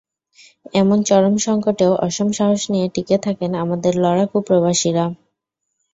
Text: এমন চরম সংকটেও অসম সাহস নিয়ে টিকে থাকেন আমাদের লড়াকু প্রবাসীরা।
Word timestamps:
এমন 0.73 0.97
চরম 1.03 1.35
সংকটেও 1.45 1.93
অসম 2.05 2.29
সাহস 2.31 2.61
নিয়ে 2.73 2.87
টিকে 2.95 3.17
থাকেন 3.25 3.51
আমাদের 3.63 3.93
লড়াকু 4.03 4.37
প্রবাসীরা। 4.47 5.05